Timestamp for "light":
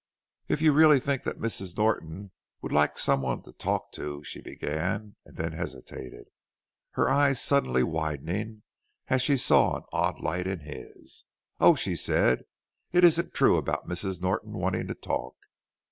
10.19-10.47